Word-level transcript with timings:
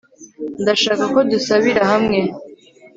ndashaka 0.61 1.03
ko 1.13 1.19
dusubira 1.31 1.81
hamwe 1.91 2.19